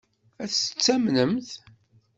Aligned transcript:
Ad 0.43 0.49
tt-amnent? 0.51 1.49